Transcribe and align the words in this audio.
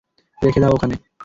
রেখে 0.41 0.59
দাও 0.59 0.71
ওখানে! 0.73 0.95